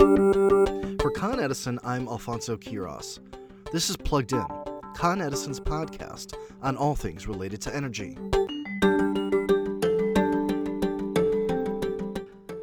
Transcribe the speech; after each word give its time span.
For 0.00 1.10
Con 1.14 1.40
Edison, 1.40 1.78
I'm 1.84 2.08
Alfonso 2.08 2.56
Quiros. 2.56 3.18
This 3.70 3.90
is 3.90 3.98
Plugged 3.98 4.32
In, 4.32 4.46
Con 4.94 5.20
Edison's 5.20 5.60
podcast 5.60 6.32
on 6.62 6.74
all 6.78 6.96
things 6.96 7.26
related 7.26 7.60
to 7.60 7.76
energy. 7.76 8.16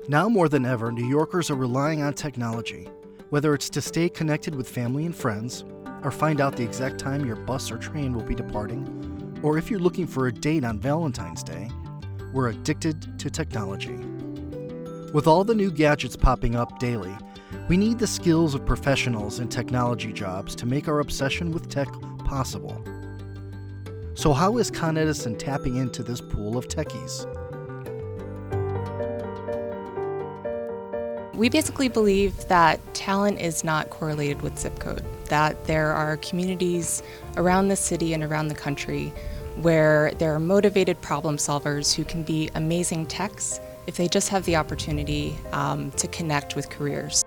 Now 0.08 0.28
more 0.28 0.50
than 0.50 0.66
ever, 0.66 0.92
New 0.92 1.06
Yorkers 1.08 1.52
are 1.52 1.56
relying 1.56 2.02
on 2.02 2.14
technology, 2.14 2.90
whether 3.30 3.54
it's 3.54 3.70
to 3.70 3.82
stay 3.82 4.10
connected 4.10 4.56
with 4.56 4.68
family 4.68 5.06
and 5.06 5.16
friends, 5.16 5.64
or 6.02 6.10
find 6.10 6.42
out 6.42 6.56
the 6.56 6.64
exact 6.64 6.98
time 6.98 7.24
your 7.24 7.36
bus 7.36 7.72
or 7.72 7.78
train 7.78 8.14
will 8.14 8.24
be 8.24 8.34
departing, 8.34 9.40
or 9.44 9.60
if 9.60 9.70
you're 9.70 9.80
looking 9.80 10.08
for 10.08 10.26
a 10.26 10.34
date 10.34 10.64
on 10.64 10.80
Valentine's 10.80 11.44
Day, 11.44 11.70
we're 12.34 12.50
addicted 12.50 13.20
to 13.20 13.30
technology. 13.30 14.07
With 15.18 15.26
all 15.26 15.44
the 15.44 15.56
new 15.56 15.72
gadgets 15.72 16.16
popping 16.16 16.56
up 16.56 16.78
daily, 16.78 17.18
we 17.70 17.76
need 17.76 17.98
the 17.98 18.06
skills 18.06 18.54
of 18.54 18.64
professionals 18.68 19.40
in 19.40 19.48
technology 19.48 20.14
jobs 20.14 20.54
to 20.58 20.68
make 20.68 20.88
our 20.88 21.00
obsession 21.00 21.52
with 21.52 21.70
tech 21.70 21.88
possible. 22.24 22.86
So, 24.14 24.32
how 24.32 24.58
is 24.60 24.70
Con 24.70 24.96
Edison 24.96 25.36
tapping 25.36 25.78
into 25.78 26.04
this 26.04 26.22
pool 26.22 26.56
of 26.56 26.68
techies? 26.68 27.26
We 31.34 31.50
basically 31.50 31.90
believe 31.90 32.48
that 32.48 32.80
talent 32.94 33.42
is 33.42 33.64
not 33.64 33.90
correlated 33.90 34.44
with 34.44 34.60
zip 34.60 34.78
code, 34.78 35.04
that 35.30 35.66
there 35.66 35.94
are 35.94 36.18
communities 36.18 37.02
around 37.38 37.70
the 37.70 37.76
city 37.76 38.14
and 38.14 38.24
around 38.24 38.50
the 38.50 38.56
country 38.56 39.12
where 39.56 40.12
there 40.20 40.32
are 40.36 40.40
motivated 40.40 41.02
problem 41.02 41.38
solvers 41.38 41.96
who 41.96 42.06
can 42.06 42.22
be 42.22 42.52
amazing 42.54 43.08
techs 43.08 43.60
if 43.88 43.98
they 43.98 44.08
just 44.08 44.30
have 44.30 44.46
the 44.46 44.56
opportunity 44.56 45.36
um, 45.54 45.92
to 45.92 46.08
connect 46.10 46.56
with 46.56 46.70
careers. 46.70 47.24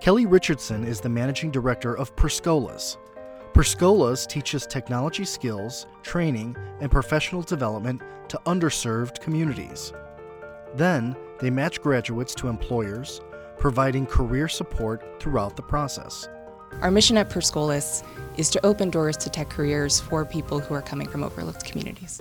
Kelly 0.00 0.26
Richardson 0.26 0.84
is 0.84 1.00
the 1.00 1.08
managing 1.08 1.50
director 1.50 1.96
of 1.96 2.14
Per 2.14 2.28
Scholas. 2.28 2.98
Perscolas 3.52 4.26
teaches 4.28 4.66
technology 4.66 5.24
skills, 5.24 5.86
training, 6.02 6.56
and 6.80 6.90
professional 6.90 7.42
development 7.42 8.00
to 8.28 8.38
underserved 8.46 9.20
communities. 9.20 9.92
Then, 10.74 11.16
they 11.40 11.50
match 11.50 11.80
graduates 11.80 12.34
to 12.36 12.48
employers, 12.48 13.20
providing 13.58 14.06
career 14.06 14.46
support 14.46 15.20
throughout 15.20 15.56
the 15.56 15.62
process. 15.62 16.28
Our 16.82 16.92
mission 16.92 17.16
at 17.16 17.30
Per 17.30 17.40
Scholas 17.40 18.04
is 18.36 18.50
to 18.50 18.64
open 18.64 18.90
doors 18.90 19.16
to 19.16 19.30
tech 19.30 19.50
careers 19.50 19.98
for 19.98 20.24
people 20.24 20.60
who 20.60 20.74
are 20.74 20.82
coming 20.82 21.08
from 21.08 21.24
overlooked 21.24 21.64
communities. 21.64 22.20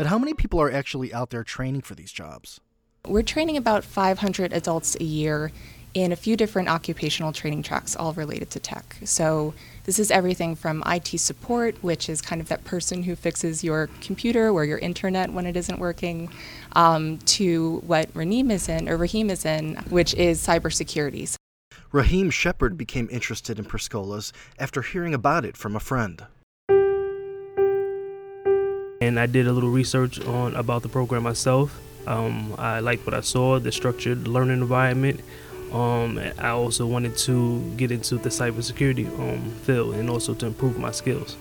But 0.00 0.06
how 0.06 0.18
many 0.18 0.32
people 0.32 0.62
are 0.62 0.72
actually 0.72 1.12
out 1.12 1.28
there 1.28 1.44
training 1.44 1.82
for 1.82 1.94
these 1.94 2.10
jobs? 2.10 2.58
We're 3.06 3.20
training 3.20 3.58
about 3.58 3.84
500 3.84 4.50
adults 4.50 4.96
a 4.98 5.04
year 5.04 5.52
in 5.92 6.10
a 6.10 6.16
few 6.16 6.38
different 6.38 6.70
occupational 6.70 7.34
training 7.34 7.64
tracks, 7.64 7.96
all 7.96 8.14
related 8.14 8.48
to 8.52 8.60
tech. 8.60 8.96
So, 9.04 9.52
this 9.84 9.98
is 9.98 10.10
everything 10.10 10.56
from 10.56 10.82
IT 10.86 11.20
support, 11.20 11.76
which 11.84 12.08
is 12.08 12.22
kind 12.22 12.40
of 12.40 12.48
that 12.48 12.64
person 12.64 13.02
who 13.02 13.14
fixes 13.14 13.62
your 13.62 13.90
computer 14.00 14.48
or 14.48 14.64
your 14.64 14.78
internet 14.78 15.34
when 15.34 15.44
it 15.44 15.54
isn't 15.54 15.78
working, 15.78 16.30
um, 16.72 17.18
to 17.36 17.82
what 17.86 18.08
Raheem 18.14 18.50
is 18.50 18.70
in, 18.70 18.88
or 18.88 18.96
Raheem 18.96 19.28
is 19.28 19.44
in, 19.44 19.76
which 19.90 20.14
is 20.14 20.40
cybersecurity. 20.40 21.34
Raheem 21.92 22.30
Shepard 22.30 22.78
became 22.78 23.06
interested 23.10 23.58
in 23.58 23.66
Per 23.66 23.76
Scholas 23.76 24.32
after 24.58 24.80
hearing 24.80 25.12
about 25.12 25.44
it 25.44 25.58
from 25.58 25.76
a 25.76 25.80
friend. 25.80 26.24
And 29.02 29.18
I 29.18 29.24
did 29.24 29.46
a 29.46 29.52
little 29.52 29.70
research 29.70 30.20
on 30.26 30.54
about 30.56 30.82
the 30.82 30.88
program 30.90 31.22
myself. 31.22 31.80
Um, 32.06 32.54
I 32.58 32.80
liked 32.80 33.06
what 33.06 33.14
I 33.14 33.22
saw, 33.22 33.58
the 33.58 33.72
structured 33.72 34.28
learning 34.28 34.60
environment. 34.60 35.20
Um, 35.72 36.20
I 36.38 36.50
also 36.50 36.86
wanted 36.86 37.16
to 37.18 37.62
get 37.78 37.90
into 37.90 38.18
the 38.18 38.28
cybersecurity 38.28 39.06
um, 39.18 39.50
field 39.62 39.94
and 39.94 40.10
also 40.10 40.34
to 40.34 40.44
improve 40.44 40.78
my 40.78 40.90
skills. 40.90 41.38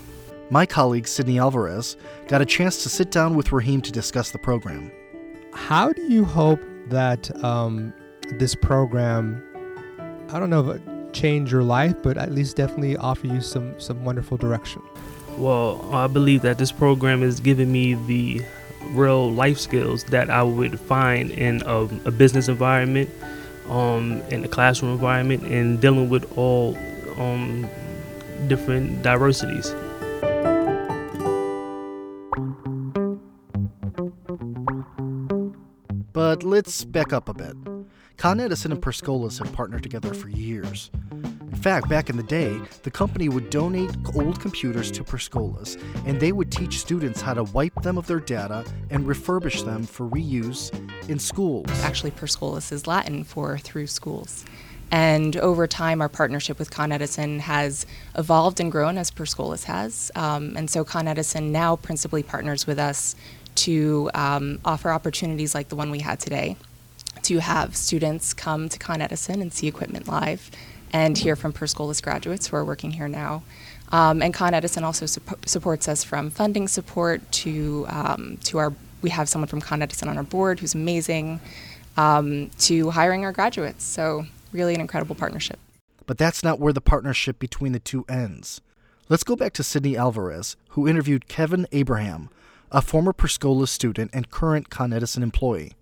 My 0.49 0.65
colleague 0.65 1.05
Sydney 1.05 1.37
Alvarez 1.37 1.97
got 2.29 2.41
a 2.41 2.45
chance 2.45 2.81
to 2.83 2.89
sit 2.89 3.11
down 3.11 3.35
with 3.35 3.51
Raheem 3.51 3.81
to 3.81 3.91
discuss 3.91 4.31
the 4.31 4.39
program. 4.39 4.89
How 5.53 5.91
do 5.91 6.03
you 6.03 6.23
hope 6.23 6.61
that 6.87 7.43
um, 7.43 7.93
this 8.35 8.55
program, 8.55 9.43
I 10.29 10.39
don't 10.39 10.49
know 10.49 10.69
if 10.69 10.77
it 10.77 11.13
change 11.13 11.51
your 11.51 11.63
life, 11.63 11.95
but 12.03 12.17
at 12.17 12.31
least 12.31 12.55
definitely 12.55 12.95
offer 12.95 13.27
you 13.27 13.41
some 13.41 13.77
some 13.81 14.05
wonderful 14.05 14.37
direction? 14.37 14.81
Well, 15.39 15.89
I 15.93 16.07
believe 16.07 16.41
that 16.41 16.57
this 16.57 16.71
program 16.71 17.23
is 17.23 17.39
giving 17.39 17.71
me 17.71 17.93
the 17.93 18.41
real 18.89 19.31
life 19.31 19.57
skills 19.57 20.03
that 20.05 20.29
I 20.29 20.43
would 20.43 20.77
find 20.77 21.31
in 21.31 21.63
a, 21.65 21.83
a 22.03 22.11
business 22.11 22.49
environment, 22.49 23.09
um, 23.69 24.21
in 24.31 24.43
a 24.43 24.49
classroom 24.49 24.91
environment, 24.91 25.43
and 25.43 25.79
dealing 25.79 26.09
with 26.09 26.37
all 26.37 26.77
um, 27.17 27.69
different 28.47 29.01
diversities. 29.01 29.73
But 36.11 36.43
let's 36.43 36.83
back 36.83 37.13
up 37.13 37.29
a 37.29 37.33
bit. 37.33 37.55
Con 38.17 38.41
Edison 38.41 38.73
and 38.73 38.81
Per 38.81 38.91
Scholas 38.91 39.39
have 39.39 39.53
partnered 39.53 39.83
together 39.83 40.13
for 40.13 40.27
years. 40.27 40.91
In 41.59 41.63
fact, 41.63 41.89
back 41.89 42.09
in 42.09 42.15
the 42.15 42.23
day, 42.23 42.57
the 42.83 42.89
company 42.89 43.27
would 43.27 43.49
donate 43.49 43.91
old 44.15 44.39
computers 44.39 44.89
to 44.91 45.03
Per 45.03 45.17
Scholas, 45.17 45.77
and 46.05 46.17
they 46.17 46.31
would 46.31 46.53
teach 46.53 46.79
students 46.79 47.19
how 47.19 47.33
to 47.33 47.43
wipe 47.43 47.75
them 47.81 47.97
of 47.97 48.07
their 48.07 48.21
data 48.21 48.63
and 48.91 49.05
refurbish 49.05 49.65
them 49.65 49.83
for 49.83 50.07
reuse 50.07 50.71
in 51.09 51.19
schools. 51.19 51.69
Actually, 51.83 52.11
Per 52.11 52.27
Scholas 52.27 52.71
is 52.71 52.87
Latin 52.87 53.25
for 53.25 53.57
through 53.57 53.87
schools. 53.87 54.45
And 54.89 55.35
over 55.35 55.67
time, 55.67 55.99
our 55.99 56.07
partnership 56.07 56.59
with 56.59 56.71
Con 56.71 56.93
Edison 56.93 57.39
has 57.39 57.85
evolved 58.17 58.61
and 58.61 58.71
grown 58.71 58.97
as 58.97 59.11
Per 59.11 59.25
Scholas 59.25 59.65
has. 59.65 60.11
Um, 60.15 60.55
and 60.55 60.69
so 60.69 60.85
Con 60.85 61.09
Edison 61.09 61.51
now 61.51 61.75
principally 61.75 62.23
partners 62.23 62.65
with 62.67 62.79
us 62.79 63.17
to 63.55 64.09
um, 64.13 64.61
offer 64.63 64.91
opportunities 64.91 65.53
like 65.53 65.67
the 65.67 65.75
one 65.75 65.91
we 65.91 65.99
had 65.99 66.21
today 66.21 66.55
to 67.23 67.39
have 67.39 67.75
students 67.75 68.33
come 68.33 68.69
to 68.69 68.79
Con 68.79 69.01
Edison 69.01 69.41
and 69.41 69.51
see 69.51 69.67
equipment 69.67 70.07
live 70.07 70.49
and 70.91 71.17
hear 71.17 71.35
from 71.35 71.53
Per 71.53 71.65
Scholas 71.65 72.01
graduates 72.01 72.47
who 72.47 72.55
are 72.55 72.65
working 72.65 72.91
here 72.91 73.07
now. 73.07 73.43
Um, 73.91 74.21
and 74.21 74.33
Con 74.33 74.53
Edison 74.53 74.83
also 74.83 75.05
supp- 75.05 75.47
supports 75.47 75.87
us 75.87 76.03
from 76.03 76.29
funding 76.29 76.67
support 76.67 77.29
to 77.31 77.85
um, 77.89 78.37
to 78.43 78.57
our. 78.57 78.73
We 79.01 79.09
have 79.11 79.29
someone 79.29 79.47
from 79.47 79.61
Con 79.61 79.81
Edison 79.81 80.09
on 80.09 80.17
our 80.17 80.23
board 80.23 80.59
who's 80.59 80.75
amazing, 80.75 81.39
um, 81.97 82.49
to 82.59 82.89
hiring 82.91 83.23
our 83.25 83.31
graduates. 83.31 83.83
So 83.83 84.25
really 84.51 84.73
an 84.73 84.81
incredible 84.81 85.15
partnership. 85.15 85.59
But 86.05 86.17
that's 86.17 86.43
not 86.43 86.59
where 86.59 86.73
the 86.73 86.81
partnership 86.81 87.39
between 87.39 87.71
the 87.71 87.79
two 87.79 88.05
ends. 88.09 88.61
Let's 89.09 89.23
go 89.23 89.35
back 89.35 89.53
to 89.53 89.63
Sydney 89.63 89.97
Alvarez, 89.97 90.55
who 90.69 90.87
interviewed 90.87 91.27
Kevin 91.27 91.67
Abraham, 91.71 92.29
a 92.71 92.81
former 92.81 93.13
Per 93.13 93.27
Schola 93.27 93.67
student 93.67 94.11
and 94.13 94.29
current 94.29 94.69
Con 94.69 94.93
Edison 94.93 95.23
employee. 95.23 95.73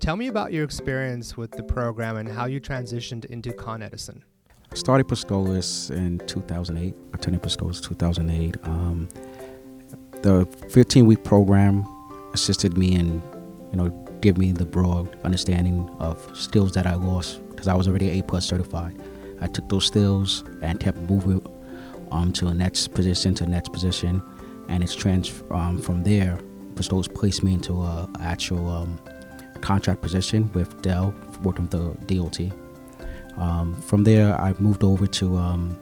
Tell 0.00 0.16
me 0.16 0.28
about 0.28 0.50
your 0.50 0.64
experience 0.64 1.36
with 1.36 1.50
the 1.50 1.62
program 1.62 2.16
and 2.16 2.26
how 2.26 2.46
you 2.46 2.58
transitioned 2.58 3.26
into 3.26 3.52
Con 3.52 3.82
Edison. 3.82 4.24
I 4.72 4.74
started 4.74 5.06
Per 5.06 5.14
Scholas 5.14 5.90
in 5.90 6.18
2008. 6.26 6.94
I 6.94 7.16
attended 7.16 7.42
Per 7.42 7.50
Scholas 7.50 7.82
2008. 7.82 8.56
Um, 8.62 9.10
the 10.22 10.46
15 10.70 11.04
week 11.04 11.22
program 11.22 11.86
assisted 12.32 12.78
me 12.78 12.94
in, 12.94 13.22
you 13.72 13.76
know, 13.76 13.90
give 14.22 14.38
me 14.38 14.52
the 14.52 14.64
broad 14.64 15.14
understanding 15.22 15.94
of 15.98 16.34
skills 16.34 16.72
that 16.72 16.86
I 16.86 16.94
lost 16.94 17.46
because 17.50 17.68
I 17.68 17.74
was 17.74 17.86
already 17.86 18.18
A 18.18 18.22
plus 18.22 18.46
certified. 18.46 18.98
I 19.42 19.48
took 19.48 19.68
those 19.68 19.84
skills 19.84 20.44
and 20.62 20.80
kept 20.80 20.96
moving 21.10 21.46
um, 22.10 22.32
to 22.34 22.46
a 22.48 22.54
next 22.54 22.94
position, 22.94 23.34
to 23.34 23.44
a 23.44 23.48
next 23.48 23.70
position, 23.70 24.22
and 24.68 24.82
it's 24.82 24.94
trans 24.94 25.42
um, 25.50 25.78
from 25.78 26.04
there. 26.04 26.38
Per 26.74 26.82
Scholas 26.82 27.14
placed 27.14 27.42
me 27.42 27.52
into 27.52 27.82
a 27.82 28.08
actual 28.18 28.66
um, 28.66 28.98
contract 29.60 30.02
position 30.02 30.50
with 30.52 30.80
Dell, 30.82 31.14
working 31.42 31.68
with 31.68 32.06
the 32.06 32.16
DOT. 32.16 32.52
Um, 33.38 33.80
from 33.82 34.04
there, 34.04 34.38
I 34.40 34.54
moved 34.58 34.84
over 34.84 35.06
to 35.06 35.36
um, 35.36 35.78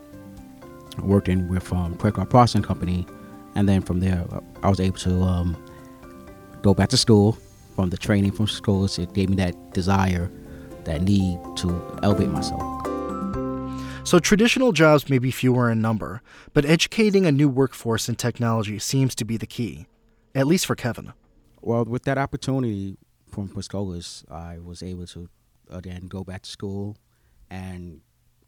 working 1.02 1.48
with 1.48 1.72
um, 1.72 1.96
Credit 1.96 2.16
Card 2.16 2.30
Processing 2.30 2.62
Company, 2.62 3.06
and 3.54 3.68
then 3.68 3.82
from 3.82 4.00
there, 4.00 4.24
I 4.62 4.68
was 4.68 4.80
able 4.80 4.98
to 4.98 5.22
um, 5.22 5.56
go 6.62 6.74
back 6.74 6.88
to 6.90 6.96
school. 6.96 7.38
From 7.74 7.90
the 7.90 7.96
training 7.96 8.32
from 8.32 8.48
schools, 8.48 8.98
it 8.98 9.14
gave 9.14 9.30
me 9.30 9.36
that 9.36 9.72
desire, 9.72 10.28
that 10.82 11.02
need 11.02 11.38
to 11.58 11.98
elevate 12.02 12.28
myself. 12.28 12.62
So, 14.04 14.18
traditional 14.18 14.72
jobs 14.72 15.08
may 15.08 15.18
be 15.18 15.30
fewer 15.30 15.70
in 15.70 15.80
number, 15.80 16.22
but 16.54 16.64
educating 16.64 17.26
a 17.26 17.30
new 17.30 17.48
workforce 17.48 18.08
in 18.08 18.16
technology 18.16 18.78
seems 18.78 19.14
to 19.16 19.24
be 19.24 19.36
the 19.36 19.46
key, 19.46 19.86
at 20.34 20.46
least 20.46 20.66
for 20.66 20.74
Kevin. 20.74 21.12
Well, 21.60 21.84
with 21.84 22.04
that 22.04 22.18
opportunity 22.18 22.96
from 23.30 23.48
Per 23.48 23.60
Scholas, 23.60 24.30
I 24.30 24.58
was 24.58 24.82
able 24.82 25.06
to 25.08 25.28
again 25.70 26.06
go 26.08 26.24
back 26.24 26.42
to 26.42 26.50
school 26.50 26.96
and 27.50 28.00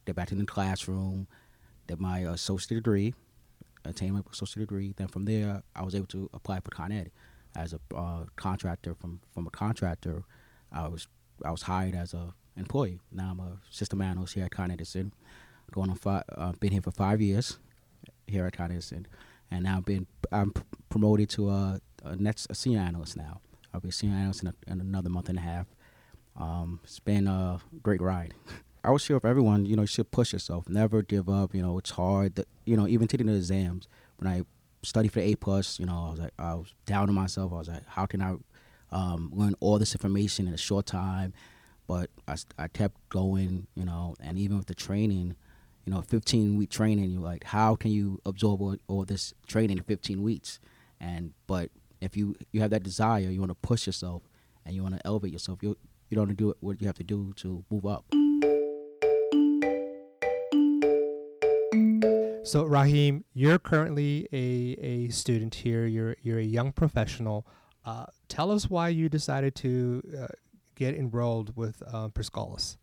get 0.06 0.16
back 0.16 0.32
in 0.32 0.38
the 0.38 0.46
classroom, 0.46 1.26
get 1.86 2.00
my 2.00 2.20
associate 2.20 2.78
degree, 2.78 3.14
attain 3.84 4.12
my 4.14 4.22
associate 4.32 4.62
degree. 4.62 4.92
Then 4.96 5.08
from 5.08 5.24
there, 5.24 5.62
I 5.74 5.82
was 5.82 5.94
able 5.94 6.06
to 6.08 6.30
apply 6.32 6.60
for 6.60 6.70
Con 6.70 6.92
Ed 6.92 7.10
as 7.54 7.72
a 7.72 7.80
uh, 7.94 8.24
contractor. 8.36 8.94
From 8.94 9.20
from 9.32 9.46
a 9.46 9.50
contractor, 9.50 10.24
I 10.72 10.88
was 10.88 11.08
I 11.44 11.50
was 11.50 11.62
hired 11.62 11.94
as 11.94 12.14
a 12.14 12.34
employee. 12.56 13.00
Now 13.10 13.30
I'm 13.30 13.40
a 13.40 13.58
system 13.70 14.00
analyst 14.00 14.34
here 14.34 14.44
at 14.44 14.50
Con 14.50 14.70
Edison. 14.70 15.12
Going 15.72 15.90
on 15.90 15.96
five, 15.96 16.24
uh, 16.34 16.52
been 16.52 16.72
here 16.72 16.82
for 16.82 16.90
five 16.90 17.20
years 17.20 17.58
here 18.26 18.44
at 18.46 18.54
Con 18.54 18.72
Edison, 18.72 19.06
and 19.50 19.64
now 19.64 19.78
I've 19.78 19.84
been 19.84 20.06
I'm 20.32 20.52
promoted 20.88 21.30
to 21.30 21.50
a, 21.50 21.80
a 22.04 22.16
next 22.16 22.48
a 22.50 22.54
senior 22.54 22.80
analyst 22.80 23.16
now. 23.16 23.40
I'll 23.72 23.80
be 23.80 23.90
seeing 23.90 24.12
senior 24.32 24.54
in, 24.66 24.70
a, 24.70 24.72
in 24.72 24.80
another 24.80 25.08
month 25.08 25.28
and 25.28 25.38
a 25.38 25.42
half. 25.42 25.66
Um, 26.36 26.80
it's 26.84 27.00
been 27.00 27.26
a 27.26 27.60
great 27.82 28.00
ride. 28.00 28.34
I 28.82 28.90
would 28.90 29.00
share 29.00 29.16
with 29.16 29.24
everyone, 29.24 29.66
you 29.66 29.76
know, 29.76 29.82
you 29.82 29.86
should 29.86 30.10
push 30.10 30.32
yourself. 30.32 30.68
Never 30.68 31.02
give 31.02 31.28
up. 31.28 31.54
You 31.54 31.62
know, 31.62 31.78
it's 31.78 31.90
hard. 31.90 32.36
To, 32.36 32.46
you 32.64 32.76
know, 32.76 32.86
even 32.88 33.08
taking 33.08 33.26
the 33.26 33.34
exams. 33.34 33.88
When 34.16 34.32
I 34.32 34.42
studied 34.82 35.12
for 35.12 35.20
A 35.20 35.34
plus, 35.34 35.78
you 35.78 35.86
know, 35.86 36.06
I 36.06 36.10
was 36.10 36.18
like, 36.20 36.32
I 36.38 36.54
was 36.54 36.74
down 36.86 37.08
on 37.08 37.14
myself. 37.14 37.52
I 37.52 37.56
was 37.56 37.68
like, 37.68 37.86
how 37.86 38.06
can 38.06 38.22
I 38.22 38.36
um, 38.90 39.30
learn 39.34 39.54
all 39.60 39.78
this 39.78 39.94
information 39.94 40.46
in 40.46 40.54
a 40.54 40.58
short 40.58 40.86
time? 40.86 41.34
But 41.86 42.08
I, 42.26 42.36
I 42.58 42.68
kept 42.68 42.96
going, 43.08 43.66
you 43.74 43.84
know, 43.84 44.14
and 44.20 44.38
even 44.38 44.56
with 44.56 44.66
the 44.66 44.74
training, 44.74 45.36
you 45.84 45.92
know, 45.92 46.02
15 46.02 46.56
week 46.56 46.70
training, 46.70 47.10
you're 47.10 47.20
like, 47.20 47.44
how 47.44 47.74
can 47.74 47.90
you 47.90 48.20
absorb 48.24 48.62
all, 48.62 48.76
all 48.88 49.04
this 49.04 49.34
training 49.46 49.78
in 49.78 49.84
15 49.84 50.22
weeks? 50.22 50.60
And 51.00 51.32
but 51.46 51.70
if 52.00 52.16
you 52.16 52.34
you 52.52 52.60
have 52.60 52.70
that 52.70 52.82
desire, 52.82 53.28
you 53.30 53.40
want 53.40 53.50
to 53.50 53.54
push 53.68 53.86
yourself 53.86 54.22
and 54.64 54.74
you 54.74 54.82
want 54.82 54.96
to 54.96 55.06
elevate 55.06 55.32
yourself, 55.32 55.62
you 55.62 55.76
you 56.08 56.16
don't 56.16 56.34
do 56.36 56.54
what 56.60 56.80
you 56.80 56.86
have 56.86 56.96
to 56.96 57.04
do 57.04 57.32
to 57.36 57.64
move 57.70 57.86
up. 57.86 58.04
So 62.42 62.64
Raheem, 62.64 63.24
you're 63.32 63.58
currently 63.58 64.26
a, 64.32 64.76
a 64.84 65.08
student 65.10 65.54
here. 65.54 65.86
You're 65.86 66.16
you're 66.22 66.38
a 66.38 66.44
young 66.44 66.72
professional. 66.72 67.46
Uh, 67.84 68.06
tell 68.28 68.50
us 68.50 68.68
why 68.68 68.88
you 68.88 69.08
decided 69.08 69.54
to 69.56 70.02
uh, 70.20 70.26
get 70.74 70.94
enrolled 70.94 71.56
with 71.56 71.82
uh, 71.92 72.08
Per 72.08 72.22
Scholas. 72.22 72.76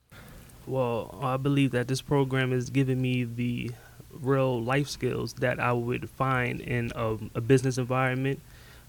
Well, 0.66 1.18
I 1.22 1.38
believe 1.38 1.72
that 1.72 1.88
this 1.88 2.02
program 2.02 2.54
is 2.54 2.70
giving 2.70 3.02
me 3.02 3.24
the 3.24 3.72
real 4.12 4.62
life 4.62 4.88
skills 4.88 5.34
that 5.34 5.60
I 5.60 5.74
would 5.74 6.10
find 6.10 6.62
in 6.62 6.92
a, 6.96 7.18
a 7.36 7.42
business 7.42 7.78
environment, 7.78 8.42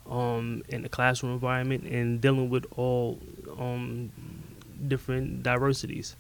um, 0.09 0.63
in 0.69 0.85
a 0.85 0.89
classroom 0.89 1.33
environment, 1.33 1.85
and 1.85 2.21
dealing 2.21 2.51
with 2.51 2.67
all 2.77 3.19
um, 3.59 4.11
different 4.87 5.43
diversities. 5.43 6.17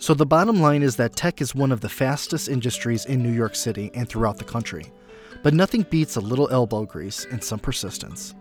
So, 0.00 0.14
the 0.14 0.26
bottom 0.26 0.60
line 0.60 0.82
is 0.82 0.96
that 0.96 1.14
tech 1.14 1.40
is 1.40 1.54
one 1.54 1.70
of 1.70 1.82
the 1.82 1.88
fastest 1.88 2.48
industries 2.48 3.04
in 3.04 3.22
New 3.22 3.30
York 3.30 3.54
City 3.54 3.90
and 3.94 4.08
throughout 4.08 4.38
the 4.38 4.44
country. 4.44 4.86
But 5.42 5.54
nothing 5.54 5.82
beats 5.88 6.16
a 6.16 6.20
little 6.20 6.48
elbow 6.50 6.84
grease 6.84 7.26
and 7.30 7.44
some 7.44 7.60
persistence. 7.60 8.34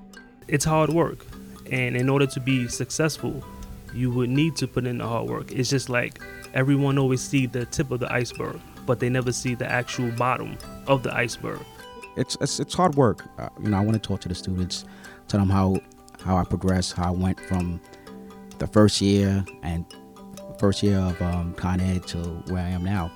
It's 0.47 0.65
hard 0.65 0.89
work, 0.89 1.25
and 1.71 1.95
in 1.95 2.09
order 2.09 2.25
to 2.25 2.39
be 2.39 2.67
successful, 2.67 3.43
you 3.93 4.11
would 4.11 4.29
need 4.29 4.55
to 4.57 4.67
put 4.67 4.85
in 4.85 4.99
the 4.99 5.07
hard 5.07 5.29
work. 5.29 5.51
It's 5.51 5.69
just 5.69 5.89
like 5.89 6.19
everyone 6.53 6.97
always 6.97 7.21
see 7.21 7.45
the 7.45 7.65
tip 7.65 7.91
of 7.91 7.99
the 7.99 8.11
iceberg, 8.11 8.59
but 8.85 8.99
they 8.99 9.09
never 9.09 9.31
see 9.31 9.55
the 9.55 9.69
actual 9.69 10.11
bottom 10.11 10.57
of 10.87 11.03
the 11.03 11.13
iceberg. 11.15 11.59
It's 12.15 12.37
it's, 12.41 12.59
it's 12.59 12.73
hard 12.73 12.95
work. 12.95 13.25
Uh, 13.37 13.49
you 13.61 13.69
know, 13.69 13.77
I 13.77 13.81
want 13.81 13.93
to 13.93 13.99
talk 13.99 14.19
to 14.21 14.29
the 14.29 14.35
students, 14.35 14.85
tell 15.27 15.39
them 15.39 15.49
how 15.49 15.79
how 16.23 16.37
I 16.37 16.43
progressed, 16.43 16.93
how 16.93 17.13
I 17.13 17.15
went 17.15 17.39
from 17.39 17.79
the 18.57 18.67
first 18.67 19.01
year 19.01 19.43
and 19.63 19.85
first 20.59 20.83
year 20.83 20.97
of 20.97 21.21
um, 21.21 21.53
Con 21.53 21.79
Ed 21.79 22.05
to 22.07 22.17
where 22.47 22.63
I 22.63 22.69
am 22.69 22.83
now. 22.83 23.11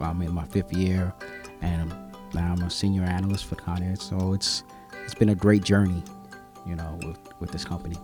I'm 0.00 0.20
in 0.22 0.32
my 0.32 0.44
fifth 0.46 0.72
year, 0.72 1.12
and 1.60 1.90
now 2.34 2.52
I'm 2.52 2.62
a 2.62 2.70
senior 2.70 3.02
analyst 3.02 3.46
for 3.46 3.56
Con 3.56 3.82
Ed. 3.82 4.00
So 4.00 4.32
it's 4.32 4.64
it's 5.04 5.14
been 5.14 5.30
a 5.30 5.34
great 5.34 5.64
journey, 5.64 6.02
you 6.66 6.74
know, 6.74 6.98
with 7.04 7.18
with 7.40 7.50
this 7.50 7.64
company. 7.64 7.96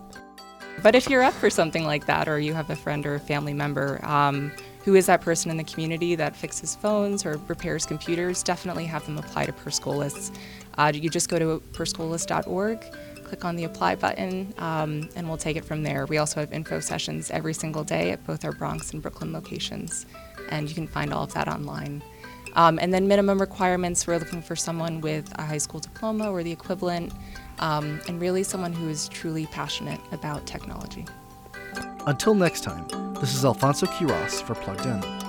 But 0.81 0.95
if 0.95 1.09
you're 1.09 1.23
up 1.23 1.33
for 1.33 1.49
something 1.49 1.85
like 1.85 2.05
that, 2.05 2.27
or 2.27 2.39
you 2.39 2.53
have 2.53 2.69
a 2.69 2.75
friend 2.75 3.05
or 3.05 3.15
a 3.15 3.19
family 3.19 3.53
member 3.53 4.03
um, 4.05 4.51
who 4.83 4.95
is 4.95 5.07
that 5.07 5.21
person 5.21 5.49
in 5.49 5.57
the 5.57 5.63
community 5.63 6.15
that 6.15 6.35
fixes 6.35 6.75
phones 6.75 7.25
or 7.25 7.37
repairs 7.47 7.85
computers, 7.85 8.43
definitely 8.43 8.85
have 8.85 9.05
them 9.05 9.17
apply 9.17 9.45
to 9.45 9.53
Per 9.53 9.71
Scholas. 9.71 10.35
Uh, 10.77 10.91
you 10.93 11.09
just 11.09 11.29
go 11.29 11.39
to 11.39 11.61
perscholas.org 11.73 12.85
click 13.25 13.43
on 13.43 13.55
the 13.55 13.65
apply 13.65 13.95
button 13.95 14.53
um, 14.59 15.09
and 15.15 15.27
we'll 15.27 15.37
take 15.37 15.57
it 15.57 15.65
from 15.65 15.83
there. 15.83 16.05
We 16.05 16.17
also 16.17 16.39
have 16.39 16.53
info 16.53 16.79
sessions 16.79 17.31
every 17.31 17.53
single 17.53 17.83
day 17.83 18.11
at 18.11 18.25
both 18.25 18.45
our 18.45 18.53
Bronx 18.53 18.93
and 18.93 19.01
Brooklyn 19.01 19.33
locations, 19.33 20.05
and 20.49 20.69
you 20.69 20.75
can 20.75 20.87
find 20.87 21.11
all 21.11 21.23
of 21.23 21.33
that 21.33 21.47
online. 21.47 22.01
Um, 22.55 22.79
and 22.79 22.93
then 22.93 23.07
minimum 23.07 23.41
requirements 23.41 24.07
we're 24.07 24.17
looking 24.17 24.41
for 24.41 24.55
someone 24.55 25.01
with 25.01 25.29
a 25.37 25.41
high 25.41 25.57
school 25.57 25.81
diploma 25.81 26.31
or 26.31 26.41
the 26.41 26.51
equivalent, 26.51 27.11
um, 27.59 28.01
and 28.07 28.19
really 28.21 28.43
someone 28.43 28.73
who 28.73 28.89
is 28.89 29.07
truly 29.09 29.45
passionate 29.47 29.99
about 30.11 30.45
technology. 30.45 31.05
Until 32.07 32.35
next 32.35 32.61
time, 32.61 32.87
this 33.15 33.33
is 33.33 33.43
Alfonso 33.43 33.85
Quiroz 33.87 34.41
for 34.43 34.55
Plugged 34.55 34.85
In. 34.85 35.24